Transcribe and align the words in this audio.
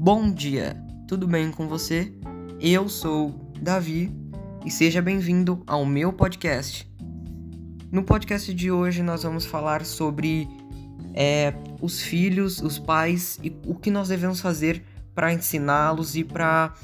Bom 0.00 0.30
dia, 0.30 0.76
tudo 1.08 1.26
bem 1.26 1.50
com 1.50 1.66
você? 1.66 2.12
Eu 2.60 2.88
sou 2.88 3.34
Davi 3.60 4.12
e 4.64 4.70
seja 4.70 5.02
bem-vindo 5.02 5.60
ao 5.66 5.84
meu 5.84 6.12
podcast. 6.12 6.88
No 7.90 8.04
podcast 8.04 8.54
de 8.54 8.70
hoje 8.70 9.02
nós 9.02 9.24
vamos 9.24 9.44
falar 9.44 9.84
sobre 9.84 10.48
é, 11.12 11.52
os 11.82 12.00
filhos, 12.00 12.62
os 12.62 12.78
pais 12.78 13.40
e 13.42 13.52
o 13.66 13.74
que 13.74 13.90
nós 13.90 14.06
devemos 14.06 14.40
fazer 14.40 14.84
para 15.16 15.32
ensiná-los 15.32 16.14
e 16.14 16.22
para 16.22 16.74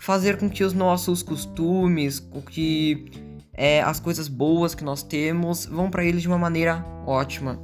fazer 0.00 0.36
com 0.36 0.50
que 0.50 0.64
os 0.64 0.72
nossos 0.72 1.22
costumes, 1.22 2.18
com 2.18 2.42
que 2.42 3.08
é, 3.52 3.82
as 3.82 4.00
coisas 4.00 4.26
boas 4.26 4.74
que 4.74 4.82
nós 4.82 5.04
temos 5.04 5.64
vão 5.64 5.88
para 5.88 6.04
eles 6.04 6.22
de 6.22 6.26
uma 6.26 6.38
maneira 6.38 6.84
ótima. 7.06 7.62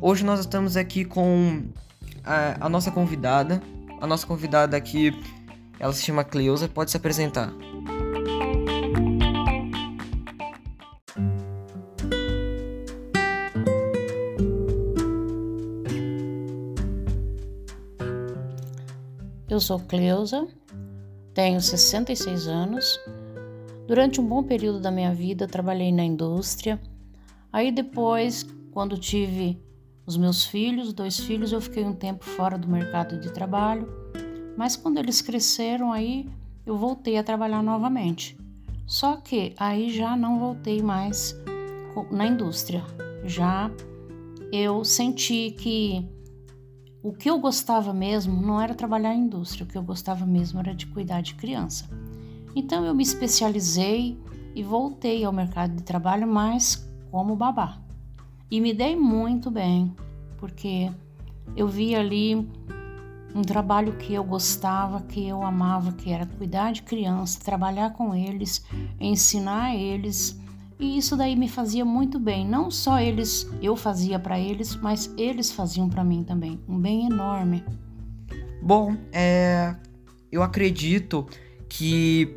Hoje 0.00 0.24
nós 0.24 0.38
estamos 0.38 0.76
aqui 0.76 1.04
com 1.04 1.64
a, 2.22 2.66
a 2.66 2.68
nossa 2.68 2.92
convidada. 2.92 3.60
A 4.00 4.06
nossa 4.06 4.26
convidada 4.26 4.76
aqui, 4.76 5.12
ela 5.78 5.92
se 5.92 6.02
chama 6.02 6.24
Cleusa, 6.24 6.66
pode 6.68 6.90
se 6.90 6.96
apresentar. 6.96 7.52
Eu 19.46 19.60
sou 19.60 19.78
Cleusa, 19.80 20.48
tenho 21.34 21.60
66 21.60 22.46
anos. 22.46 22.98
Durante 23.86 24.18
um 24.18 24.26
bom 24.26 24.42
período 24.42 24.80
da 24.80 24.90
minha 24.90 25.12
vida, 25.12 25.46
trabalhei 25.46 25.92
na 25.92 26.04
indústria. 26.04 26.80
Aí 27.52 27.70
depois, 27.70 28.46
quando 28.70 28.96
tive 28.96 29.60
os 30.06 30.16
meus 30.16 30.44
filhos, 30.44 30.92
dois 30.92 31.18
filhos, 31.18 31.52
eu 31.52 31.60
fiquei 31.60 31.84
um 31.84 31.94
tempo 31.94 32.24
fora 32.24 32.58
do 32.58 32.68
mercado 32.68 33.18
de 33.20 33.32
trabalho, 33.32 33.88
mas 34.56 34.76
quando 34.76 34.98
eles 34.98 35.22
cresceram 35.22 35.92
aí, 35.92 36.28
eu 36.66 36.76
voltei 36.76 37.16
a 37.16 37.22
trabalhar 37.22 37.62
novamente. 37.62 38.36
Só 38.86 39.16
que 39.16 39.54
aí 39.56 39.90
já 39.90 40.16
não 40.16 40.38
voltei 40.38 40.82
mais 40.82 41.34
na 42.10 42.26
indústria. 42.26 42.82
Já 43.24 43.70
eu 44.52 44.84
senti 44.84 45.52
que 45.52 46.04
o 47.02 47.12
que 47.12 47.30
eu 47.30 47.38
gostava 47.38 47.94
mesmo 47.94 48.40
não 48.42 48.60
era 48.60 48.74
trabalhar 48.74 49.14
em 49.14 49.22
indústria, 49.22 49.64
o 49.64 49.66
que 49.66 49.78
eu 49.78 49.82
gostava 49.82 50.26
mesmo 50.26 50.58
era 50.58 50.74
de 50.74 50.86
cuidar 50.86 51.22
de 51.22 51.34
criança. 51.34 51.88
Então 52.54 52.84
eu 52.84 52.94
me 52.94 53.02
especializei 53.02 54.18
e 54.54 54.62
voltei 54.62 55.24
ao 55.24 55.32
mercado 55.32 55.76
de 55.76 55.82
trabalho 55.82 56.26
mais 56.26 56.86
como 57.10 57.36
babá. 57.36 57.80
E 58.50 58.60
me 58.60 58.74
dei 58.74 58.96
muito 58.96 59.50
bem, 59.50 59.94
porque 60.36 60.90
eu 61.56 61.68
vi 61.68 61.94
ali 61.94 62.34
um 63.34 63.42
trabalho 63.42 63.92
que 63.92 64.12
eu 64.12 64.24
gostava, 64.24 65.02
que 65.02 65.26
eu 65.26 65.42
amava, 65.42 65.92
que 65.92 66.10
era 66.10 66.26
cuidar 66.26 66.72
de 66.72 66.82
criança, 66.82 67.38
trabalhar 67.38 67.92
com 67.92 68.12
eles, 68.12 68.64
ensinar 68.98 69.76
eles. 69.76 70.36
E 70.80 70.98
isso 70.98 71.16
daí 71.16 71.36
me 71.36 71.48
fazia 71.48 71.84
muito 71.84 72.18
bem. 72.18 72.44
Não 72.44 72.70
só 72.70 72.98
eles, 72.98 73.48
eu 73.62 73.76
fazia 73.76 74.18
para 74.18 74.38
eles, 74.38 74.74
mas 74.74 75.14
eles 75.16 75.52
faziam 75.52 75.88
para 75.88 76.02
mim 76.02 76.24
também. 76.24 76.58
Um 76.68 76.78
bem 76.78 77.06
enorme. 77.06 77.62
Bom, 78.62 78.96
é, 79.12 79.76
eu 80.32 80.42
acredito 80.42 81.24
que 81.68 82.36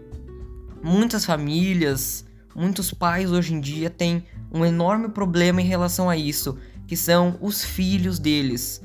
muitas 0.84 1.26
famílias, 1.26 2.24
muitos 2.56 2.94
pais 2.94 3.32
hoje 3.32 3.54
em 3.56 3.60
dia 3.60 3.90
têm 3.90 4.24
um 4.54 4.66
enorme 4.66 5.10
problema 5.10 5.62
em 5.62 5.66
relação 5.66 6.10
a 6.10 6.16
isso, 6.16 6.58
que 6.88 6.96
são 6.96 7.38
os 7.42 7.64
filhos 7.64 8.20
deles. 8.20 8.82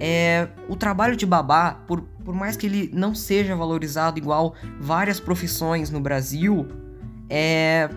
É, 0.00 0.48
o 0.68 0.76
trabalho 0.76 1.16
de 1.16 1.26
babá, 1.26 1.72
por, 1.86 2.02
por 2.24 2.34
mais 2.34 2.56
que 2.56 2.66
ele 2.66 2.90
não 2.92 3.14
seja 3.14 3.54
valorizado 3.54 4.18
igual 4.18 4.54
várias 4.80 5.20
profissões 5.20 5.90
no 5.90 6.00
Brasil, 6.00 6.66
é, 7.28 7.88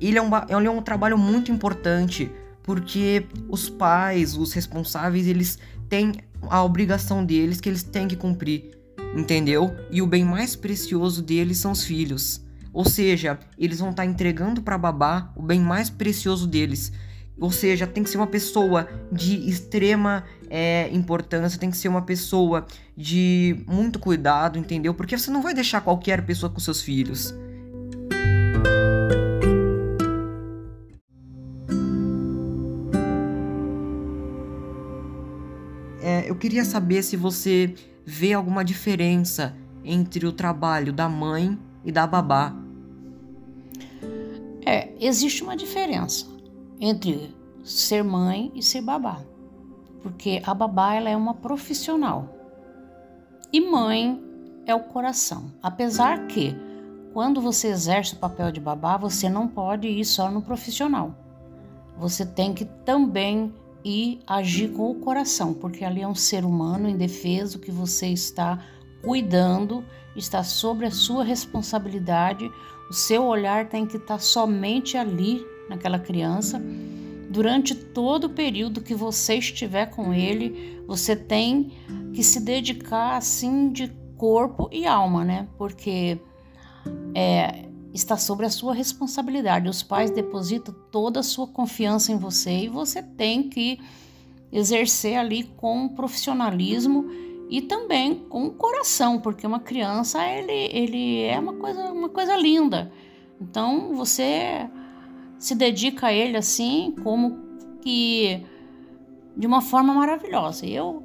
ele, 0.00 0.18
é 0.18 0.22
um, 0.22 0.30
ele 0.48 0.66
é 0.66 0.70
um 0.70 0.82
trabalho 0.82 1.16
muito 1.16 1.50
importante 1.50 2.30
porque 2.62 3.26
os 3.48 3.68
pais, 3.68 4.36
os 4.36 4.52
responsáveis, 4.52 5.26
eles 5.26 5.58
têm 5.88 6.12
a 6.42 6.62
obrigação 6.62 7.24
deles 7.24 7.60
que 7.60 7.68
eles 7.68 7.82
têm 7.82 8.08
que 8.08 8.16
cumprir, 8.16 8.70
entendeu? 9.14 9.70
E 9.90 10.02
o 10.02 10.06
bem 10.06 10.24
mais 10.24 10.56
precioso 10.56 11.22
deles 11.22 11.58
são 11.58 11.72
os 11.72 11.84
filhos. 11.84 12.43
Ou 12.74 12.84
seja, 12.84 13.38
eles 13.56 13.78
vão 13.78 13.90
estar 13.90 14.02
tá 14.02 14.08
entregando 14.08 14.60
para 14.60 14.76
babá 14.76 15.32
o 15.36 15.42
bem 15.42 15.60
mais 15.60 15.88
precioso 15.88 16.44
deles. 16.44 16.92
Ou 17.38 17.52
seja, 17.52 17.86
tem 17.86 18.02
que 18.02 18.10
ser 18.10 18.16
uma 18.16 18.26
pessoa 18.26 18.88
de 19.12 19.48
extrema 19.48 20.24
é, 20.50 20.88
importância, 20.92 21.58
tem 21.58 21.70
que 21.70 21.76
ser 21.76 21.86
uma 21.86 22.02
pessoa 22.02 22.66
de 22.96 23.64
muito 23.68 24.00
cuidado, 24.00 24.58
entendeu? 24.58 24.92
Porque 24.92 25.16
você 25.16 25.30
não 25.30 25.40
vai 25.40 25.54
deixar 25.54 25.82
qualquer 25.82 26.26
pessoa 26.26 26.50
com 26.50 26.58
seus 26.58 26.82
filhos. 26.82 27.32
É, 36.02 36.28
eu 36.28 36.34
queria 36.34 36.64
saber 36.64 37.04
se 37.04 37.16
você 37.16 37.72
vê 38.04 38.32
alguma 38.32 38.64
diferença 38.64 39.56
entre 39.84 40.26
o 40.26 40.32
trabalho 40.32 40.92
da 40.92 41.08
mãe 41.08 41.56
e 41.84 41.92
da 41.92 42.06
babá 42.06 42.63
é, 44.74 44.92
existe 44.98 45.44
uma 45.44 45.56
diferença 45.56 46.26
entre 46.80 47.32
ser 47.62 48.02
mãe 48.02 48.50
e 48.54 48.62
ser 48.62 48.80
babá. 48.80 49.20
Porque 50.02 50.42
a 50.44 50.52
babá 50.52 50.94
ela 50.94 51.08
é 51.08 51.16
uma 51.16 51.34
profissional. 51.34 52.28
E 53.52 53.60
mãe 53.60 54.20
é 54.66 54.74
o 54.74 54.80
coração. 54.80 55.52
Apesar 55.62 56.26
que 56.26 56.56
quando 57.12 57.40
você 57.40 57.68
exerce 57.68 58.14
o 58.14 58.18
papel 58.18 58.50
de 58.50 58.60
babá, 58.60 58.96
você 58.96 59.28
não 59.28 59.46
pode 59.46 59.86
ir 59.86 60.04
só 60.04 60.28
no 60.28 60.42
profissional. 60.42 61.14
Você 61.96 62.26
tem 62.26 62.52
que 62.52 62.64
também 62.64 63.54
ir 63.84 64.20
agir 64.26 64.72
com 64.72 64.90
o 64.90 64.96
coração, 64.96 65.54
porque 65.54 65.84
ali 65.84 66.02
é 66.02 66.08
um 66.08 66.14
ser 66.16 66.44
humano 66.44 66.88
indefeso 66.88 67.60
que 67.60 67.70
você 67.70 68.08
está 68.08 68.58
cuidando, 69.02 69.84
está 70.16 70.42
sobre 70.42 70.86
a 70.86 70.90
sua 70.90 71.22
responsabilidade 71.22 72.50
o 72.90 72.94
seu 72.94 73.24
olhar 73.24 73.68
tem 73.68 73.86
que 73.86 73.96
estar 73.96 74.18
somente 74.18 74.96
ali, 74.96 75.44
naquela 75.68 75.98
criança. 75.98 76.62
Durante 77.30 77.74
todo 77.74 78.24
o 78.24 78.30
período 78.30 78.80
que 78.80 78.94
você 78.94 79.36
estiver 79.36 79.86
com 79.86 80.12
ele, 80.12 80.82
você 80.86 81.16
tem 81.16 81.72
que 82.12 82.22
se 82.22 82.40
dedicar 82.40 83.16
assim 83.16 83.72
de 83.72 83.88
corpo 84.16 84.68
e 84.70 84.86
alma, 84.86 85.24
né? 85.24 85.48
Porque 85.58 86.18
é, 87.14 87.64
está 87.92 88.16
sobre 88.16 88.46
a 88.46 88.50
sua 88.50 88.74
responsabilidade. 88.74 89.68
Os 89.68 89.82
pais 89.82 90.10
depositam 90.10 90.74
toda 90.90 91.20
a 91.20 91.22
sua 91.22 91.46
confiança 91.46 92.12
em 92.12 92.18
você 92.18 92.64
e 92.64 92.68
você 92.68 93.02
tem 93.02 93.48
que 93.48 93.80
exercer 94.52 95.16
ali 95.16 95.44
com 95.56 95.88
profissionalismo 95.88 97.06
e 97.48 97.62
também 97.62 98.14
com 98.28 98.46
o 98.46 98.52
coração, 98.52 99.20
porque 99.20 99.46
uma 99.46 99.60
criança 99.60 100.26
ele, 100.26 100.68
ele 100.72 101.22
é 101.22 101.38
uma 101.38 101.54
coisa, 101.54 101.92
uma 101.92 102.08
coisa 102.08 102.36
linda. 102.36 102.90
Então 103.40 103.94
você 103.94 104.68
se 105.38 105.54
dedica 105.54 106.08
a 106.08 106.12
ele 106.12 106.36
assim 106.36 106.94
como 107.02 107.38
que 107.80 108.44
de 109.36 109.46
uma 109.46 109.60
forma 109.60 109.92
maravilhosa. 109.92 110.66
Eu 110.66 111.02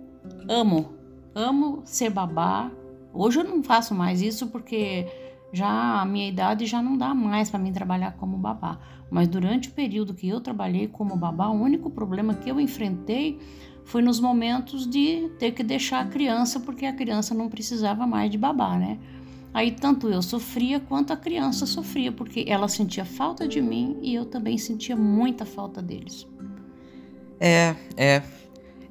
amo, 0.47 0.93
amo 1.35 1.81
ser 1.83 2.09
babá. 2.09 2.71
Hoje 3.13 3.39
eu 3.39 3.43
não 3.43 3.63
faço 3.63 3.93
mais 3.93 4.21
isso 4.21 4.47
porque 4.47 5.07
já 5.51 6.01
a 6.01 6.05
minha 6.05 6.27
idade 6.27 6.65
já 6.65 6.81
não 6.81 6.97
dá 6.97 7.13
mais 7.13 7.49
para 7.49 7.59
mim 7.59 7.73
trabalhar 7.73 8.13
como 8.13 8.37
babá. 8.37 8.79
Mas 9.09 9.27
durante 9.27 9.69
o 9.69 9.71
período 9.71 10.13
que 10.13 10.27
eu 10.29 10.39
trabalhei 10.39 10.87
como 10.87 11.15
babá, 11.15 11.47
o 11.47 11.59
único 11.59 11.89
problema 11.89 12.35
que 12.35 12.49
eu 12.49 12.59
enfrentei 12.59 13.39
foi 13.89 14.03
nos 14.03 14.19
momentos 14.19 14.87
de 14.87 15.31
ter 15.39 15.51
que 15.51 15.63
deixar 15.63 16.01
a 16.01 16.05
criança 16.05 16.59
porque 16.59 16.85
a 16.85 16.93
criança 16.93 17.33
não 17.33 17.49
precisava 17.49 18.05
mais 18.05 18.29
de 18.29 18.37
babá, 18.37 18.77
né? 18.77 18.99
Aí 19.51 19.71
tanto 19.71 20.07
eu 20.09 20.21
sofria 20.21 20.79
quanto 20.79 21.11
a 21.11 21.17
criança 21.17 21.65
sofria, 21.65 22.11
porque 22.11 22.45
ela 22.47 22.67
sentia 22.67 23.03
falta 23.03 23.47
de 23.47 23.59
mim 23.59 23.97
e 24.03 24.13
eu 24.13 24.25
também 24.25 24.59
sentia 24.59 24.95
muita 24.95 25.43
falta 25.43 25.81
deles. 25.81 26.27
É, 27.39 27.75
é. 27.97 28.21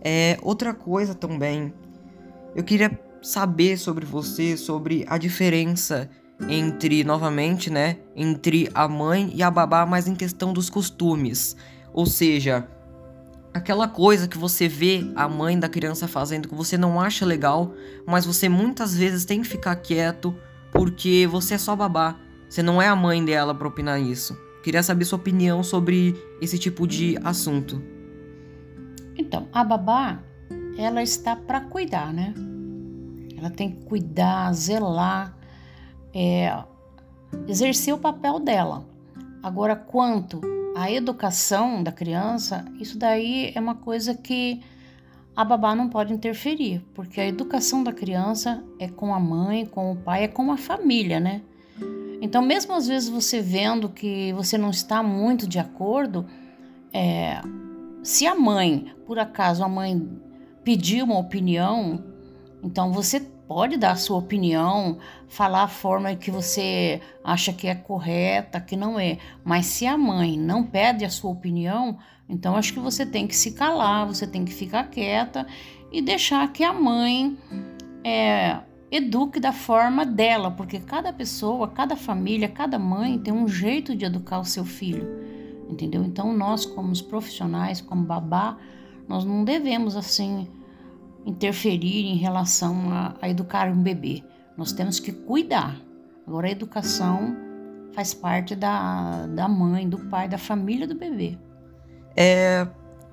É 0.03 0.37
outra 0.43 0.75
coisa 0.75 1.15
também. 1.15 1.73
Eu 2.57 2.65
queria 2.65 2.99
saber 3.23 3.79
sobre 3.79 4.05
você, 4.05 4.57
sobre 4.57 5.07
a 5.09 5.17
diferença 5.17 6.11
entre, 6.49 7.05
novamente, 7.05 7.71
né, 7.71 7.99
entre 8.17 8.69
a 8.75 8.89
mãe 8.89 9.31
e 9.33 9.45
a 9.45 9.51
babá, 9.51 9.87
mas 9.87 10.09
em 10.09 10.15
questão 10.17 10.53
dos 10.53 10.69
costumes. 10.69 11.57
Ou 11.93 12.05
seja, 12.05 12.69
aquela 13.59 13.87
coisa 13.87 14.27
que 14.27 14.39
você 14.39 14.67
vê 14.67 15.11
a 15.15 15.29
mãe 15.29 15.59
da 15.59 15.69
criança 15.69 16.09
fazendo 16.09 16.49
que 16.49 16.55
você 16.55 16.77
não 16.77 17.01
acha 17.01 17.25
legal, 17.27 17.75
mas 18.07 18.25
você 18.25 18.49
muitas 18.49 18.97
vezes 18.97 19.25
tem 19.25 19.43
que 19.43 19.49
ficar 19.49 19.77
quieto 19.77 20.35
porque 20.73 21.27
você 21.31 21.55
é 21.55 21.59
só 21.59 21.77
babá. 21.77 22.17
Você 22.49 22.63
não 22.63 22.81
é 22.81 22.89
a 22.89 22.97
mãe 22.97 23.25
dela 23.25 23.55
para 23.55 23.69
opinar 23.69 24.01
isso. 24.01 24.37
Queria 24.63 24.83
saber 24.83 25.05
sua 25.05 25.19
opinião 25.19 25.63
sobre 25.63 26.17
esse 26.41 26.59
tipo 26.59 26.87
de 26.87 27.19
assunto. 27.23 27.83
Então, 29.17 29.49
a 29.53 29.63
babá, 29.63 30.23
ela 30.77 31.03
está 31.03 31.37
para 31.37 31.61
cuidar, 31.61 32.13
né? 32.13 32.35
ela 33.39 33.51
tem 33.51 33.71
que 33.71 33.85
cuidar, 33.85 34.53
zelar, 34.53 35.37
é, 36.13 36.53
exercer 37.47 37.95
o 37.95 37.99
papel 37.99 38.41
dela. 38.41 38.85
Agora, 39.43 39.77
quanto 39.77 40.41
à 40.79 40.89
educação 40.93 41.83
da 41.83 41.91
criança, 41.91 42.65
isso 42.79 42.97
daí 42.97 43.51
é 43.53 43.61
uma 43.61 43.75
coisa 43.75 44.15
que 44.15 44.61
a 45.35 45.45
babá 45.45 45.75
não 45.75 45.89
pode 45.89 46.13
interferir, 46.13 46.81
porque 46.95 47.21
a 47.21 47.27
educação 47.27 47.83
da 47.83 47.93
criança 47.93 48.63
é 48.79 48.87
com 48.87 49.13
a 49.13 49.19
mãe, 49.19 49.67
com 49.67 49.91
o 49.91 49.97
pai, 49.97 50.23
é 50.25 50.29
com 50.29 50.53
a 50.53 50.57
família, 50.57 51.19
né? 51.19 51.43
Então, 52.21 52.43
mesmo 52.43 52.75
às 52.75 52.87
vezes 52.87 53.09
você 53.09 53.41
vendo 53.41 53.89
que 53.89 54.33
você 54.35 54.57
não 54.57 54.71
está 54.71 55.03
muito 55.03 55.49
de 55.49 55.59
acordo, 55.59 56.27
é, 56.93 57.41
se 58.03 58.25
a 58.25 58.37
mãe, 58.37 58.93
por 59.05 59.19
acaso 59.19 59.65
a 59.65 59.69
mãe 59.69 60.09
pedir 60.63 61.03
uma 61.03 61.19
opinião, 61.19 62.05
então 62.63 62.93
você 62.93 63.21
pode 63.49 63.79
dar 63.79 63.93
a 63.93 63.97
sua 63.97 64.19
opinião, 64.19 64.99
falar 65.27 65.63
a 65.63 65.69
forma 65.69 66.15
que 66.15 66.31
você 66.31 67.01
acha 67.25 67.51
que 67.51 67.67
é 67.67 67.75
correta, 67.75 68.61
que 68.61 68.77
não 68.77 69.01
é. 69.01 69.17
Mas 69.43 69.67
se 69.67 69.87
a 69.87 69.97
mãe 69.97 70.39
não 70.39 70.63
pede 70.63 71.05
a 71.05 71.11
sua 71.11 71.31
opinião, 71.31 71.99
então 72.29 72.55
acho 72.55 72.75
que 72.75 72.79
você 72.79 73.07
tem 73.07 73.27
que 73.27 73.35
se 73.35 73.53
calar, 73.53 74.07
você 74.07 74.27
tem 74.27 74.45
que 74.45 74.53
ficar 74.53 74.85
quieta 74.91 75.47
e 75.91 76.03
deixar 76.03 76.53
que 76.53 76.63
a 76.63 76.75
mãe 76.75 77.39
é, 78.05 78.59
eduque 78.91 79.41
da 79.41 79.53
forma 79.53 80.05
dela, 80.05 80.51
porque 80.51 80.79
cada 80.79 81.11
pessoa, 81.11 81.69
cada 81.69 81.97
família, 81.97 82.49
cada 82.49 82.79
mãe 82.79 83.19
tem 83.19 83.33
um 83.33 83.49
jeito 83.49 83.97
de 83.97 84.05
educar 84.05 84.41
o 84.41 84.45
seu 84.45 84.65
filho, 84.65 85.09
entendeu? 85.71 86.05
Então 86.05 86.37
nós, 86.37 86.67
como 86.67 86.93
os 86.93 87.01
profissionais, 87.01 87.81
como 87.81 88.05
babá, 88.05 88.59
nós 89.09 89.25
não 89.25 89.43
devemos 89.43 89.97
assim 89.97 90.47
interferir 91.29 92.07
em 92.07 92.17
relação 92.17 92.91
a, 92.91 93.15
a 93.21 93.29
educar 93.29 93.69
um 93.69 93.83
bebê. 93.83 94.25
Nós 94.57 94.73
temos 94.73 94.99
que 94.99 95.13
cuidar. 95.13 95.79
Agora 96.27 96.49
a 96.49 96.51
educação 96.51 97.37
faz 97.95 98.15
parte 98.15 98.57
da, 98.57 99.27
da 99.27 99.49
mãe, 99.49 99.89
do 99.89 99.99
pai, 99.99 100.29
da 100.29 100.39
família 100.39 100.87
do 100.87 100.95
bebê. 100.95 101.39
É, 102.17 102.67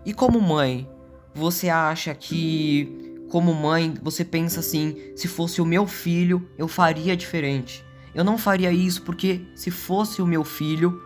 e 0.05 0.13
como 0.13 0.39
mãe, 0.39 0.89
você 1.33 1.69
acha 1.69 2.15
que 2.15 3.25
como 3.29 3.53
mãe, 3.53 3.93
você 4.01 4.23
pensa 4.23 4.61
assim: 4.61 4.95
se 5.15 5.27
fosse 5.27 5.61
o 5.61 5.65
meu 5.65 5.85
filho, 5.85 6.49
eu 6.57 6.67
faria 6.67 7.17
diferente. 7.17 7.83
Eu 8.13 8.23
não 8.23 8.37
faria 8.37 8.71
isso 8.71 9.01
porque 9.01 9.41
se 9.55 9.69
fosse 9.69 10.21
o 10.21 10.25
meu 10.25 10.45
filho, 10.45 11.01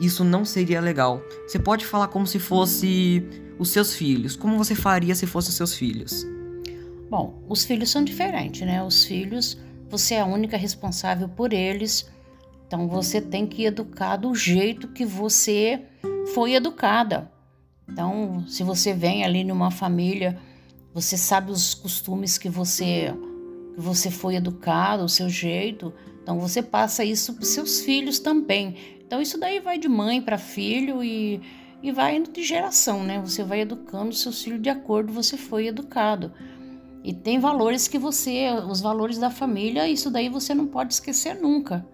isso 0.00 0.22
não 0.22 0.44
seria 0.44 0.80
legal. 0.80 1.20
Você 1.46 1.58
pode 1.58 1.84
falar 1.84 2.06
como 2.08 2.26
se 2.26 2.38
fosse 2.38 3.26
os 3.58 3.70
seus 3.70 3.94
filhos. 3.94 4.36
Como 4.36 4.56
você 4.56 4.74
faria 4.74 5.14
se 5.14 5.26
fossem 5.26 5.52
seus 5.52 5.74
filhos? 5.74 6.24
Bom, 7.10 7.42
os 7.48 7.64
filhos 7.64 7.90
são 7.90 8.02
diferentes, 8.02 8.62
né? 8.62 8.82
Os 8.82 9.04
filhos, 9.04 9.58
você 9.88 10.14
é 10.14 10.20
a 10.20 10.26
única 10.26 10.56
responsável 10.56 11.28
por 11.28 11.52
eles. 11.52 12.10
Então 12.66 12.88
você 12.88 13.20
tem 13.20 13.46
que 13.46 13.64
educar 13.64 14.16
do 14.16 14.34
jeito 14.34 14.88
que 14.88 15.04
você 15.04 15.82
foi 16.34 16.54
educada. 16.54 17.30
Então, 17.88 18.44
se 18.48 18.64
você 18.64 18.92
vem 18.92 19.24
ali 19.24 19.44
numa 19.44 19.70
família 19.70 20.36
você 20.96 21.18
sabe 21.18 21.52
os 21.52 21.74
costumes 21.74 22.38
que 22.38 22.48
você 22.48 23.14
que 23.74 23.80
você 23.82 24.10
foi 24.10 24.36
educado, 24.36 25.04
o 25.04 25.08
seu 25.10 25.28
jeito. 25.28 25.92
Então 26.22 26.40
você 26.40 26.62
passa 26.62 27.04
isso 27.04 27.34
para 27.34 27.44
seus 27.44 27.82
filhos 27.82 28.18
também. 28.18 28.74
Então 29.06 29.20
isso 29.20 29.38
daí 29.38 29.60
vai 29.60 29.78
de 29.78 29.90
mãe 29.90 30.22
para 30.22 30.38
filho 30.38 31.04
e, 31.04 31.38
e 31.82 31.92
vai 31.92 32.16
indo 32.16 32.32
de 32.32 32.42
geração, 32.42 33.04
né? 33.04 33.20
Você 33.20 33.44
vai 33.44 33.60
educando 33.60 34.14
seus 34.14 34.42
filhos 34.42 34.62
de 34.62 34.70
acordo 34.70 35.12
você 35.12 35.36
foi 35.36 35.66
educado. 35.66 36.32
E 37.06 37.12
tem 37.12 37.38
valores 37.38 37.86
que 37.86 38.00
você, 38.00 38.48
os 38.68 38.80
valores 38.80 39.16
da 39.16 39.30
família, 39.30 39.88
isso 39.88 40.10
daí 40.10 40.28
você 40.28 40.52
não 40.52 40.66
pode 40.66 40.94
esquecer 40.94 41.40
nunca. 41.40 41.86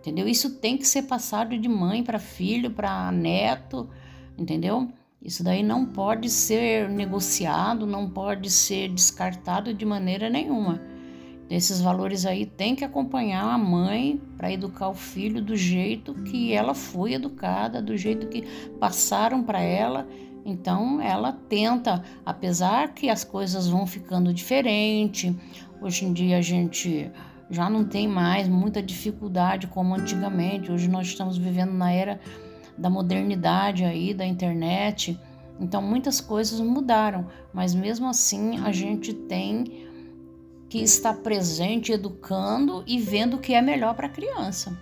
Entendeu? 0.00 0.26
Isso 0.26 0.50
tem 0.56 0.76
que 0.76 0.84
ser 0.84 1.02
passado 1.02 1.56
de 1.56 1.68
mãe 1.68 2.02
para 2.02 2.18
filho, 2.18 2.68
para 2.68 3.12
neto, 3.12 3.88
entendeu? 4.36 4.88
Isso 5.22 5.44
daí 5.44 5.62
não 5.62 5.86
pode 5.86 6.28
ser 6.28 6.90
negociado, 6.90 7.86
não 7.86 8.10
pode 8.10 8.50
ser 8.50 8.88
descartado 8.88 9.72
de 9.72 9.84
maneira 9.84 10.28
nenhuma. 10.28 10.82
Esses 11.48 11.80
valores 11.80 12.26
aí 12.26 12.44
tem 12.44 12.74
que 12.74 12.84
acompanhar 12.84 13.44
a 13.44 13.56
mãe 13.56 14.20
para 14.36 14.52
educar 14.52 14.88
o 14.88 14.94
filho 14.94 15.40
do 15.40 15.56
jeito 15.56 16.14
que 16.24 16.52
ela 16.52 16.74
foi 16.74 17.12
educada, 17.12 17.80
do 17.80 17.96
jeito 17.96 18.26
que 18.26 18.42
passaram 18.80 19.40
para 19.44 19.60
ela. 19.60 20.04
Então 20.48 20.98
ela 20.98 21.30
tenta, 21.30 22.02
apesar 22.24 22.94
que 22.94 23.10
as 23.10 23.22
coisas 23.22 23.68
vão 23.68 23.86
ficando 23.86 24.32
diferente. 24.32 25.38
Hoje 25.78 26.06
em 26.06 26.12
dia 26.14 26.38
a 26.38 26.40
gente 26.40 27.12
já 27.50 27.68
não 27.68 27.84
tem 27.84 28.08
mais 28.08 28.48
muita 28.48 28.82
dificuldade 28.82 29.66
como 29.66 29.94
antigamente. 29.94 30.72
Hoje 30.72 30.88
nós 30.88 31.06
estamos 31.06 31.36
vivendo 31.36 31.74
na 31.74 31.92
era 31.92 32.18
da 32.78 32.88
modernidade 32.88 33.84
aí, 33.84 34.14
da 34.14 34.24
internet. 34.24 35.20
Então 35.60 35.82
muitas 35.82 36.18
coisas 36.18 36.58
mudaram, 36.60 37.26
mas 37.52 37.74
mesmo 37.74 38.08
assim 38.08 38.58
a 38.60 38.72
gente 38.72 39.12
tem 39.12 39.86
que 40.66 40.78
estar 40.78 41.12
presente, 41.12 41.92
educando 41.92 42.82
e 42.86 42.98
vendo 42.98 43.36
o 43.36 43.38
que 43.38 43.52
é 43.52 43.60
melhor 43.60 43.94
para 43.94 44.06
a 44.06 44.10
criança. 44.10 44.78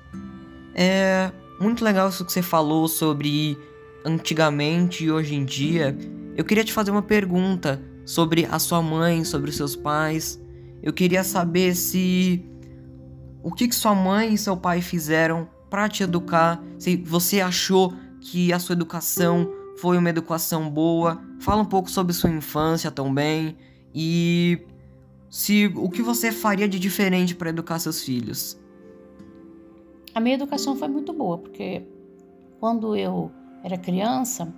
É 0.77 1.33
muito 1.61 1.85
legal 1.85 2.09
isso 2.09 2.25
que 2.25 2.33
você 2.33 2.43
falou 2.43 2.87
sobre 2.87 3.59
antigamente 4.07 5.05
e 5.05 5.11
hoje 5.11 5.35
em 5.35 5.45
dia. 5.45 5.97
Eu 6.37 6.45
queria 6.45 6.63
te 6.63 6.73
fazer 6.73 6.93
uma 6.93 7.03
pergunta 7.03 7.83
sobre 8.05 8.47
a 8.47 8.59
sua 8.59 8.81
mãe, 8.81 9.25
sobre 9.25 9.51
os 9.51 9.57
seus 9.57 9.75
pais. 9.75 10.41
Eu 10.81 10.93
queria 10.93 11.25
saber 11.25 11.75
se 11.75 12.45
o 13.43 13.53
que, 13.53 13.67
que 13.67 13.75
sua 13.75 13.95
mãe 13.95 14.33
e 14.33 14.39
seu 14.39 14.57
pai 14.57 14.81
fizeram 14.81 15.49
para 15.69 15.89
te 15.89 16.05
educar, 16.05 16.63
se 16.79 16.97
você 16.97 17.41
achou 17.41 17.93
que 18.21 18.53
a 18.53 18.59
sua 18.59 18.75
educação 18.75 19.53
foi 19.79 19.99
uma 19.99 20.09
educação 20.09 20.71
boa. 20.71 21.21
Fala 21.41 21.63
um 21.63 21.67
pouco 21.67 21.91
sobre 21.91 22.13
sua 22.13 22.31
infância 22.31 22.91
também 22.91 23.57
e 23.93 24.61
se 25.29 25.67
o 25.75 25.91
que 25.91 26.03
você 26.03 26.31
faria 26.31 26.69
de 26.69 26.79
diferente 26.79 27.35
para 27.35 27.51
educar 27.51 27.79
seus 27.81 28.03
filhos. 28.03 28.59
A 30.15 30.21
minha 30.21 30.37
educação 30.37 30.77
foi 30.77 30.89
muito 30.89 31.13
boa, 31.13 31.37
porque 31.37 31.83
quando 32.59 32.97
eu 32.97 33.31
era 33.63 33.77
criança, 33.77 34.53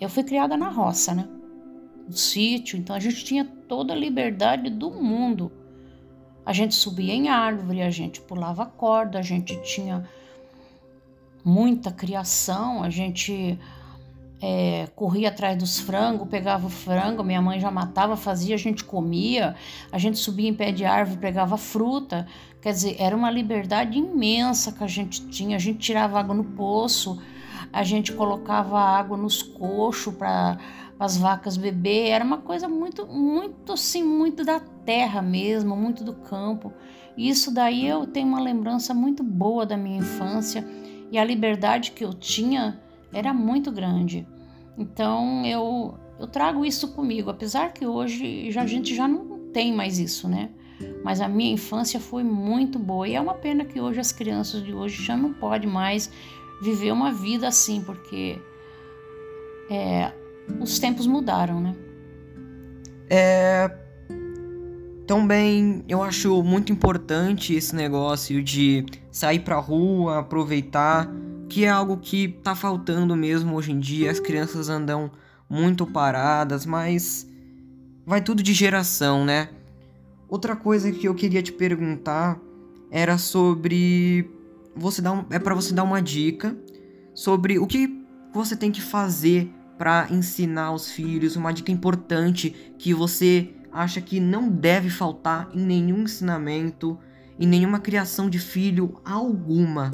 eu 0.00 0.08
fui 0.08 0.22
criada 0.24 0.56
na 0.56 0.68
roça, 0.68 1.14
né? 1.14 1.28
No 2.06 2.16
sítio, 2.16 2.78
então 2.78 2.94
a 2.94 3.00
gente 3.00 3.24
tinha 3.24 3.44
toda 3.44 3.92
a 3.92 3.96
liberdade 3.96 4.70
do 4.70 4.90
mundo 4.90 5.52
a 6.48 6.52
gente 6.54 6.74
subia 6.74 7.12
em 7.12 7.28
árvore, 7.28 7.82
a 7.82 7.90
gente 7.90 8.22
pulava 8.22 8.64
corda, 8.64 9.18
a 9.18 9.22
gente 9.22 9.54
tinha 9.60 10.08
muita 11.44 11.92
criação, 11.92 12.82
a 12.82 12.88
gente 12.88 13.58
é, 14.40 14.88
corria 14.96 15.28
atrás 15.28 15.58
dos 15.58 15.78
frangos, 15.78 16.26
pegava 16.26 16.66
o 16.66 16.70
frango, 16.70 17.22
minha 17.22 17.42
mãe 17.42 17.60
já 17.60 17.70
matava, 17.70 18.16
fazia, 18.16 18.54
a 18.54 18.58
gente 18.58 18.82
comia, 18.82 19.54
a 19.92 19.98
gente 19.98 20.16
subia 20.16 20.48
em 20.48 20.54
pé 20.54 20.72
de 20.72 20.86
árvore, 20.86 21.20
pegava 21.20 21.58
fruta. 21.58 22.26
Quer 22.62 22.72
dizer, 22.72 22.96
era 22.98 23.14
uma 23.14 23.30
liberdade 23.30 23.98
imensa 23.98 24.72
que 24.72 24.82
a 24.82 24.88
gente 24.88 25.28
tinha. 25.28 25.54
A 25.54 25.60
gente 25.60 25.80
tirava 25.80 26.18
água 26.18 26.34
no 26.34 26.44
poço, 26.44 27.20
a 27.72 27.82
gente 27.82 28.12
colocava 28.12 28.78
água 28.78 29.16
nos 29.16 29.42
coxos 29.42 30.14
para 30.14 30.58
as 30.98 31.16
vacas 31.16 31.56
beber, 31.56 32.08
era 32.08 32.24
uma 32.24 32.38
coisa 32.38 32.68
muito, 32.68 33.06
muito 33.06 33.72
assim, 33.72 34.02
muito 34.02 34.44
da 34.44 34.58
terra 34.58 35.22
mesmo, 35.22 35.76
muito 35.76 36.02
do 36.02 36.14
campo. 36.14 36.72
Isso 37.16 37.52
daí 37.52 37.86
eu 37.86 38.06
tenho 38.06 38.26
uma 38.26 38.40
lembrança 38.40 38.92
muito 38.92 39.22
boa 39.22 39.64
da 39.64 39.76
minha 39.76 39.98
infância 39.98 40.66
e 41.10 41.18
a 41.18 41.24
liberdade 41.24 41.92
que 41.92 42.04
eu 42.04 42.12
tinha 42.12 42.80
era 43.12 43.32
muito 43.32 43.70
grande. 43.70 44.26
Então 44.76 45.44
eu, 45.44 45.98
eu 46.18 46.26
trago 46.26 46.64
isso 46.64 46.94
comigo, 46.94 47.30
apesar 47.30 47.72
que 47.72 47.86
hoje 47.86 48.50
já, 48.50 48.62
a 48.62 48.66
gente 48.66 48.94
já 48.94 49.06
não 49.06 49.50
tem 49.52 49.72
mais 49.72 49.98
isso, 49.98 50.28
né? 50.28 50.50
Mas 51.02 51.20
a 51.20 51.28
minha 51.28 51.52
infância 51.52 51.98
foi 51.98 52.22
muito 52.22 52.78
boa 52.78 53.08
e 53.08 53.14
é 53.14 53.20
uma 53.20 53.34
pena 53.34 53.64
que 53.64 53.80
hoje 53.80 53.98
as 53.98 54.12
crianças 54.12 54.62
de 54.62 54.72
hoje 54.72 55.02
já 55.02 55.16
não 55.16 55.32
podem 55.32 55.68
mais 55.68 56.10
viver 56.60 56.92
uma 56.92 57.12
vida 57.12 57.48
assim, 57.48 57.82
porque 57.82 58.38
é, 59.70 60.12
os 60.60 60.78
tempos 60.78 61.06
mudaram, 61.06 61.60
né? 61.60 61.76
É. 63.10 63.70
Também 65.06 65.82
eu 65.88 66.02
acho 66.02 66.42
muito 66.42 66.70
importante 66.70 67.54
esse 67.54 67.74
negócio 67.74 68.42
de 68.42 68.84
sair 69.10 69.40
pra 69.40 69.56
rua, 69.56 70.18
aproveitar, 70.18 71.10
que 71.48 71.64
é 71.64 71.68
algo 71.68 71.96
que 71.96 72.28
tá 72.28 72.54
faltando 72.54 73.16
mesmo 73.16 73.56
hoje 73.56 73.72
em 73.72 73.80
dia. 73.80 74.10
As 74.10 74.20
crianças 74.20 74.68
andam 74.68 75.10
muito 75.48 75.86
paradas, 75.86 76.66
mas 76.66 77.26
vai 78.04 78.20
tudo 78.20 78.42
de 78.42 78.52
geração, 78.52 79.24
né? 79.24 79.48
Outra 80.28 80.54
coisa 80.54 80.92
que 80.92 81.08
eu 81.08 81.14
queria 81.14 81.42
te 81.42 81.52
perguntar 81.52 82.38
era 82.90 83.16
sobre 83.16 84.30
você 84.78 85.02
dar 85.02 85.12
um, 85.12 85.24
é 85.30 85.38
para 85.38 85.54
você 85.54 85.74
dar 85.74 85.84
uma 85.84 86.00
dica 86.00 86.56
sobre 87.14 87.58
o 87.58 87.66
que 87.66 88.06
você 88.32 88.56
tem 88.56 88.70
que 88.70 88.80
fazer 88.80 89.52
para 89.76 90.08
ensinar 90.10 90.72
os 90.72 90.90
filhos, 90.90 91.36
uma 91.36 91.52
dica 91.52 91.70
importante 91.70 92.74
que 92.78 92.92
você 92.92 93.54
acha 93.72 94.00
que 94.00 94.18
não 94.18 94.48
deve 94.48 94.90
faltar 94.90 95.48
em 95.54 95.60
nenhum 95.60 96.02
ensinamento, 96.02 96.98
em 97.38 97.46
nenhuma 97.46 97.78
criação 97.78 98.28
de 98.28 98.38
filho 98.38 99.00
alguma? 99.04 99.92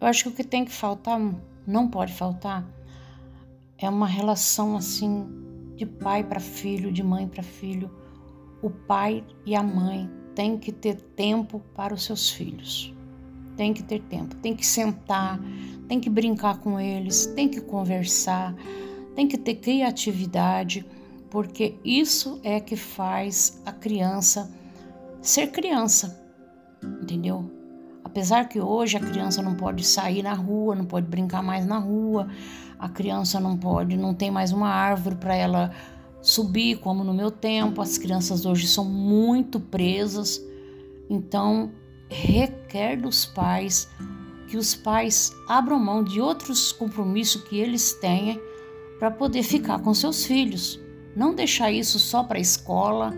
Eu 0.00 0.06
acho 0.06 0.24
que 0.24 0.28
o 0.28 0.32
que 0.32 0.44
tem 0.44 0.64
que 0.64 0.72
faltar, 0.72 1.18
não 1.66 1.88
pode 1.88 2.12
faltar, 2.12 2.66
é 3.78 3.88
uma 3.88 4.06
relação 4.06 4.76
assim 4.76 5.26
de 5.76 5.84
pai 5.84 6.24
para 6.24 6.40
filho, 6.40 6.92
de 6.92 7.02
mãe 7.02 7.28
para 7.28 7.42
filho. 7.42 7.90
O 8.62 8.70
pai 8.70 9.24
e 9.44 9.54
a 9.54 9.62
mãe 9.62 10.10
têm 10.34 10.58
que 10.58 10.72
ter 10.72 10.96
tempo 10.96 11.60
para 11.74 11.94
os 11.94 12.04
seus 12.04 12.30
filhos. 12.30 12.95
Tem 13.56 13.72
que 13.72 13.82
ter 13.82 14.02
tempo, 14.02 14.36
tem 14.36 14.54
que 14.54 14.66
sentar, 14.66 15.40
tem 15.88 15.98
que 15.98 16.10
brincar 16.10 16.58
com 16.58 16.78
eles, 16.78 17.26
tem 17.26 17.48
que 17.48 17.60
conversar, 17.60 18.54
tem 19.14 19.26
que 19.26 19.38
ter 19.38 19.54
criatividade, 19.56 20.84
porque 21.30 21.76
isso 21.84 22.38
é 22.44 22.60
que 22.60 22.76
faz 22.76 23.60
a 23.64 23.72
criança 23.72 24.50
ser 25.26 25.48
criança, 25.48 26.24
entendeu? 27.02 27.50
Apesar 28.04 28.48
que 28.48 28.60
hoje 28.60 28.96
a 28.96 29.00
criança 29.00 29.42
não 29.42 29.54
pode 29.54 29.84
sair 29.84 30.22
na 30.22 30.32
rua, 30.34 30.74
não 30.74 30.84
pode 30.84 31.06
brincar 31.06 31.42
mais 31.42 31.66
na 31.66 31.78
rua, 31.78 32.28
a 32.78 32.88
criança 32.88 33.40
não 33.40 33.56
pode, 33.56 33.96
não 33.96 34.14
tem 34.14 34.30
mais 34.30 34.52
uma 34.52 34.68
árvore 34.68 35.16
para 35.16 35.34
ela 35.34 35.72
subir, 36.22 36.78
como 36.78 37.02
no 37.02 37.12
meu 37.12 37.30
tempo, 37.30 37.80
as 37.80 37.98
crianças 37.98 38.46
hoje 38.46 38.66
são 38.66 38.84
muito 38.84 39.58
presas, 39.58 40.40
então 41.10 41.72
requer 42.08 42.96
dos 42.96 43.24
pais 43.24 43.88
que 44.48 44.56
os 44.56 44.74
pais 44.74 45.34
abram 45.48 45.78
mão 45.78 46.04
de 46.04 46.20
outros 46.20 46.72
compromissos 46.72 47.42
que 47.42 47.58
eles 47.58 47.92
têm 47.94 48.40
para 48.98 49.10
poder 49.10 49.42
ficar 49.42 49.80
com 49.80 49.92
seus 49.92 50.24
filhos. 50.24 50.80
Não 51.14 51.34
deixar 51.34 51.72
isso 51.72 51.98
só 51.98 52.22
para 52.22 52.38
a 52.38 52.40
escola 52.40 53.12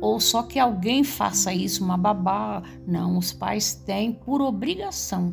ou 0.00 0.18
só 0.18 0.42
que 0.42 0.58
alguém 0.58 1.04
faça 1.04 1.54
isso, 1.54 1.84
uma 1.84 1.96
babá. 1.96 2.62
Não, 2.86 3.16
os 3.16 3.32
pais 3.32 3.74
têm 3.74 4.12
por 4.12 4.42
obrigação 4.42 5.32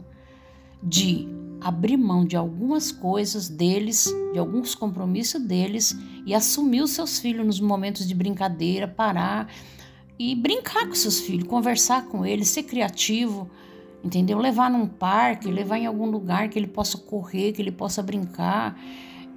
de 0.82 1.28
abrir 1.60 1.98
mão 1.98 2.24
de 2.24 2.38
algumas 2.38 2.92
coisas 2.92 3.50
deles, 3.50 4.08
de 4.32 4.40
alguns 4.40 4.76
compromissos 4.76 5.42
deles 5.42 5.98
e 6.26 6.34
assumir 6.34 6.82
os 6.82 6.92
seus 6.92 7.20
filhos 7.20 7.46
nos 7.46 7.60
momentos 7.60 8.08
de 8.08 8.14
brincadeira, 8.14 8.88
parar 8.88 9.52
e 10.20 10.36
brincar 10.36 10.86
com 10.86 10.94
seus 10.94 11.22
filhos, 11.22 11.48
conversar 11.48 12.06
com 12.08 12.26
eles, 12.26 12.50
ser 12.50 12.64
criativo, 12.64 13.50
entendeu? 14.04 14.38
Levar 14.38 14.70
num 14.70 14.86
parque, 14.86 15.50
levar 15.50 15.78
em 15.78 15.86
algum 15.86 16.10
lugar 16.10 16.50
que 16.50 16.60
ele 16.60 16.68
possa 16.68 16.98
correr, 16.98 17.54
que 17.54 17.62
ele 17.62 17.72
possa 17.72 18.04
brincar 18.04 18.78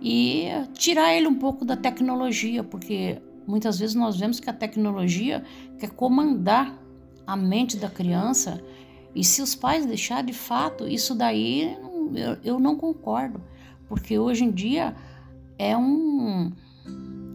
e 0.01 0.49
tirar 0.75 1.15
ele 1.15 1.29
um 1.29 1.37
pouco 1.37 1.65
da 1.65 1.77
tecnologia, 1.77 2.65
porque 2.65 3.23
muitas 3.47 3.79
vezes 3.79 3.95
nós 3.95 4.19
vemos 4.19 4.41
que 4.41 4.51
a 4.51 4.53
tecnologia 4.53 5.45
quer 5.79 5.91
comandar 5.91 6.77
a 7.25 7.37
mente 7.37 7.77
da 7.77 7.89
criança 7.89 8.61
e 9.15 9.23
se 9.23 9.41
os 9.41 9.55
pais 9.55 9.87
deixar 9.87 10.25
de 10.25 10.33
fato, 10.33 10.89
isso 10.89 11.15
daí 11.15 11.79
eu, 12.17 12.37
eu 12.43 12.61
não 12.61 12.77
concordo, 12.77 13.41
porque 13.89 14.19
hoje 14.19 14.43
em 14.43 14.51
dia 14.51 14.97
é 15.57 15.77
um, 15.77 16.51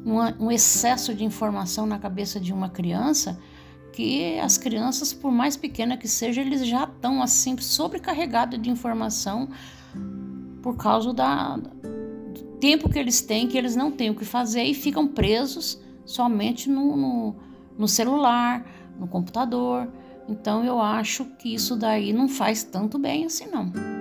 um, 0.08 0.46
um 0.46 0.52
excesso 0.52 1.14
de 1.14 1.26
informação 1.26 1.86
na 1.86 2.00
cabeça 2.00 2.40
de 2.40 2.54
uma 2.54 2.70
criança 2.70 3.38
que 3.92 4.40
as 4.40 4.58
crianças, 4.58 5.12
por 5.12 5.32
mais 5.32 5.58
pequena 5.58 5.98
que 5.98 6.08
seja, 6.08 6.40
eles 6.40 6.66
já 6.66 6.84
estão 6.86 7.22
assim 7.22 7.58
sobrecarregados 7.58 8.62
de 8.62 8.70
informação 8.70 9.50
por 10.62 10.78
causa 10.78 11.14
da, 11.14 11.58
do 11.58 12.44
tempo 12.60 12.90
que 12.90 12.98
eles 12.98 13.22
têm, 13.22 13.48
que 13.48 13.58
eles 13.58 13.76
não 13.76 13.92
têm 13.92 14.10
o 14.10 14.16
que 14.16 14.24
fazer 14.24 14.64
e 14.64 14.74
ficam 14.74 15.08
presos 15.08 15.82
somente 16.06 16.70
no, 16.70 16.96
no, 16.96 17.36
no 17.78 17.88
celular, 17.88 18.66
no 18.98 19.08
computador. 19.08 19.92
Então 20.30 20.64
eu 20.64 20.80
acho 20.80 21.26
que 21.38 21.54
isso 21.54 21.76
daí 21.76 22.14
não 22.14 22.30
faz 22.30 22.64
tanto 22.64 22.98
bem 22.98 23.26
assim 23.26 23.48
não. 23.48 23.97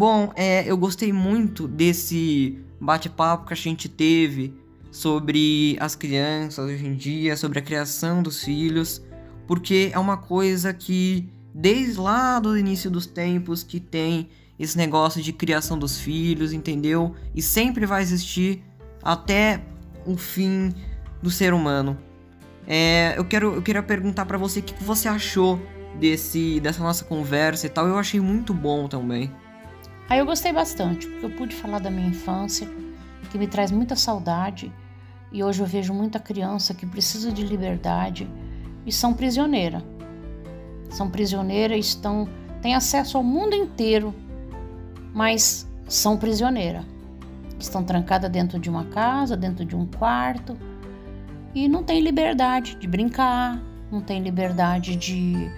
Bom, 0.00 0.32
é, 0.34 0.64
eu 0.66 0.78
gostei 0.78 1.12
muito 1.12 1.68
desse 1.68 2.58
bate-papo 2.80 3.44
que 3.44 3.52
a 3.52 3.56
gente 3.56 3.86
teve 3.86 4.54
sobre 4.90 5.76
as 5.78 5.94
crianças 5.94 6.64
hoje 6.64 6.86
em 6.86 6.94
dia, 6.94 7.36
sobre 7.36 7.58
a 7.58 7.62
criação 7.62 8.22
dos 8.22 8.42
filhos, 8.42 9.02
porque 9.46 9.90
é 9.92 9.98
uma 9.98 10.16
coisa 10.16 10.72
que 10.72 11.28
desde 11.54 12.00
lá 12.00 12.40
do 12.40 12.56
início 12.56 12.90
dos 12.90 13.04
tempos 13.04 13.62
que 13.62 13.78
tem 13.78 14.30
esse 14.58 14.74
negócio 14.78 15.20
de 15.20 15.34
criação 15.34 15.78
dos 15.78 15.98
filhos, 15.98 16.54
entendeu? 16.54 17.14
E 17.34 17.42
sempre 17.42 17.84
vai 17.84 18.00
existir 18.00 18.64
até 19.02 19.60
o 20.06 20.16
fim 20.16 20.72
do 21.22 21.30
ser 21.30 21.52
humano. 21.52 21.98
É, 22.66 23.12
eu 23.18 23.24
quero 23.26 23.52
eu 23.52 23.60
queria 23.60 23.82
perguntar 23.82 24.24
para 24.24 24.38
você 24.38 24.60
o 24.60 24.62
que 24.62 24.82
você 24.82 25.08
achou 25.08 25.60
desse 25.98 26.58
dessa 26.58 26.82
nossa 26.82 27.04
conversa 27.04 27.66
e 27.66 27.68
tal. 27.68 27.86
Eu 27.86 27.98
achei 27.98 28.18
muito 28.18 28.54
bom 28.54 28.88
também. 28.88 29.30
Aí 30.10 30.18
eu 30.18 30.26
gostei 30.26 30.52
bastante, 30.52 31.06
porque 31.06 31.26
eu 31.26 31.30
pude 31.30 31.54
falar 31.54 31.78
da 31.78 31.88
minha 31.88 32.08
infância, 32.08 32.68
que 33.30 33.38
me 33.38 33.46
traz 33.46 33.70
muita 33.70 33.94
saudade, 33.94 34.72
e 35.30 35.40
hoje 35.44 35.62
eu 35.62 35.66
vejo 35.66 35.94
muita 35.94 36.18
criança 36.18 36.74
que 36.74 36.84
precisa 36.84 37.30
de 37.30 37.46
liberdade 37.46 38.28
e 38.84 38.90
são 38.90 39.14
prisioneiras. 39.14 39.84
São 40.90 41.08
prisioneiras, 41.08 41.86
estão 41.86 42.28
têm 42.60 42.74
acesso 42.74 43.16
ao 43.16 43.22
mundo 43.22 43.54
inteiro, 43.54 44.12
mas 45.14 45.64
são 45.88 46.16
prisioneiras. 46.16 46.84
Estão 47.56 47.84
trancadas 47.84 48.28
dentro 48.32 48.58
de 48.58 48.68
uma 48.68 48.86
casa, 48.86 49.36
dentro 49.36 49.64
de 49.64 49.76
um 49.76 49.86
quarto 49.86 50.56
e 51.54 51.68
não 51.68 51.84
tem 51.84 52.00
liberdade 52.00 52.74
de 52.74 52.88
brincar, 52.88 53.62
não 53.92 54.00
tem 54.00 54.20
liberdade 54.20 54.96
de 54.96 55.48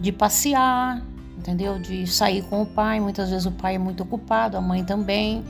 de 0.00 0.12
passear, 0.12 1.02
entendeu? 1.38 1.78
De 1.78 2.06
sair 2.06 2.42
com 2.42 2.62
o 2.62 2.66
pai. 2.66 3.00
Muitas 3.00 3.30
vezes 3.30 3.46
o 3.46 3.52
pai 3.52 3.76
é 3.76 3.78
muito 3.78 4.02
ocupado, 4.02 4.56
a 4.56 4.60
mãe 4.60 4.84
também. 4.84 5.44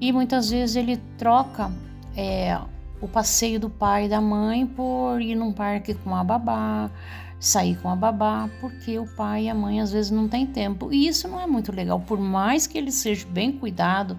E 0.00 0.12
muitas 0.12 0.50
vezes 0.50 0.76
ele 0.76 0.96
troca 1.16 1.70
é, 2.16 2.58
o 3.00 3.06
passeio 3.06 3.60
do 3.60 3.70
pai 3.70 4.06
e 4.06 4.08
da 4.08 4.20
mãe 4.20 4.66
por 4.66 5.20
ir 5.20 5.34
num 5.34 5.52
parque 5.52 5.94
com 5.94 6.14
a 6.14 6.24
babá, 6.24 6.90
sair 7.38 7.76
com 7.76 7.88
a 7.88 7.96
babá, 7.96 8.50
porque 8.60 8.98
o 8.98 9.06
pai 9.06 9.44
e 9.44 9.48
a 9.48 9.54
mãe 9.54 9.80
às 9.80 9.92
vezes 9.92 10.10
não 10.10 10.28
têm 10.28 10.46
tempo. 10.46 10.92
E 10.92 11.06
isso 11.06 11.28
não 11.28 11.40
é 11.40 11.46
muito 11.46 11.70
legal. 11.70 12.00
Por 12.00 12.18
mais 12.18 12.66
que 12.66 12.76
ele 12.76 12.90
seja 12.90 13.26
bem 13.26 13.52
cuidado 13.52 14.18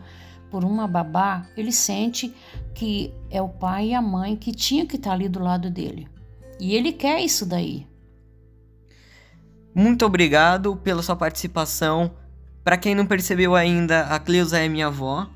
por 0.49 0.63
uma 0.63 0.87
babá, 0.87 1.45
ele 1.57 1.71
sente 1.71 2.33
que 2.73 3.13
é 3.29 3.41
o 3.41 3.49
pai 3.49 3.87
e 3.87 3.93
a 3.93 4.01
mãe 4.01 4.35
que 4.35 4.51
tinha 4.51 4.85
que 4.85 4.95
estar 4.95 5.13
ali 5.13 5.27
do 5.27 5.39
lado 5.39 5.69
dele. 5.69 6.07
E 6.59 6.75
ele 6.75 6.93
quer 6.93 7.19
isso 7.21 7.45
daí. 7.45 7.85
Muito 9.75 10.05
obrigado 10.05 10.75
pela 10.75 11.01
sua 11.01 11.15
participação. 11.15 12.11
Para 12.63 12.77
quem 12.77 12.93
não 12.93 13.07
percebeu 13.07 13.55
ainda, 13.55 14.01
a 14.01 14.19
Cleusa 14.19 14.59
é 14.59 14.69
minha 14.69 14.87
avó. 14.87 15.27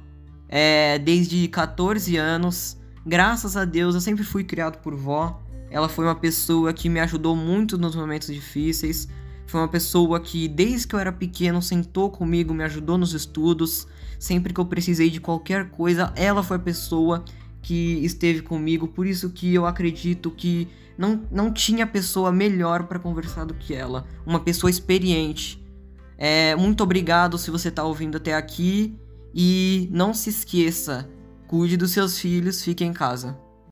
É, 0.48 1.00
desde 1.00 1.48
14 1.48 2.16
anos, 2.18 2.78
graças 3.04 3.58
a 3.58 3.66
Deus, 3.66 3.96
eu 3.96 4.02
sempre 4.02 4.24
fui 4.24 4.44
criado 4.44 4.78
por 4.78 4.96
vó. 4.96 5.42
Ela 5.72 5.90
foi 5.90 6.06
uma 6.06 6.16
pessoa 6.16 6.72
que 6.72 6.88
me 6.88 7.00
ajudou 7.00 7.36
muito 7.36 7.80
nos 7.80 7.96
momentos 7.96 8.28
difíceis. 8.28 9.10
Foi 9.48 9.60
uma 9.60 9.68
pessoa 9.68 10.20
que, 10.20 10.48
desde 10.48 10.88
que 10.88 10.94
eu 10.94 11.00
era 11.00 11.12
pequeno, 11.12 11.60
sentou 11.60 12.12
comigo, 12.12 12.54
me 12.54 12.64
ajudou 12.64 12.96
nos 12.96 13.14
estudos. 13.14 13.88
Sempre 14.20 14.54
que 14.54 14.60
eu 14.60 14.66
precisei 14.66 15.10
de 15.10 15.20
qualquer 15.20 15.70
coisa, 15.72 16.14
ela 16.16 16.44
foi 16.44 16.58
a 16.58 16.60
pessoa 16.60 17.26
que 17.68 18.00
esteve 18.06 18.42
comigo. 18.42 18.88
Por 18.88 19.06
isso 19.06 19.30
que 19.30 19.54
eu 19.54 19.66
acredito 19.66 20.32
que 20.32 20.70
não, 20.98 21.22
não 21.30 21.52
tinha 21.52 21.86
pessoa 21.86 22.32
melhor 22.32 22.84
para 22.84 22.98
conversar 22.98 23.44
do 23.44 23.54
que 23.54 23.74
ela. 23.74 24.08
Uma 24.26 24.40
pessoa 24.40 24.70
experiente. 24.70 25.62
É, 26.18 26.56
muito 26.56 26.82
obrigado 26.82 27.38
se 27.38 27.52
você 27.52 27.68
está 27.68 27.84
ouvindo 27.84 28.16
até 28.16 28.36
aqui. 28.36 28.98
E 29.36 29.90
não 29.92 30.14
se 30.14 30.30
esqueça, 30.30 31.10
cuide 31.46 31.76
dos 31.76 31.92
seus 31.92 32.18
filhos, 32.18 32.64
fique 32.64 32.86
em 32.86 32.94
casa. 32.94 33.38